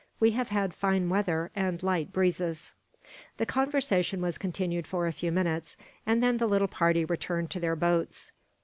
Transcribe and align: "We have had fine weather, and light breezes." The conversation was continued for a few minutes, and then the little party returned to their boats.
"We 0.19 0.31
have 0.31 0.49
had 0.49 0.73
fine 0.73 1.09
weather, 1.09 1.51
and 1.55 1.83
light 1.83 2.11
breezes." 2.11 2.73
The 3.37 3.45
conversation 3.45 4.19
was 4.19 4.39
continued 4.39 4.87
for 4.87 5.05
a 5.05 5.13
few 5.13 5.31
minutes, 5.31 5.77
and 6.07 6.23
then 6.23 6.37
the 6.37 6.47
little 6.47 6.67
party 6.67 7.05
returned 7.05 7.51
to 7.51 7.59
their 7.59 7.75
boats. 7.75 8.31